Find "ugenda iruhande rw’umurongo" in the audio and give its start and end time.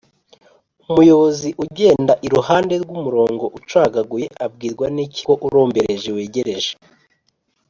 1.63-3.45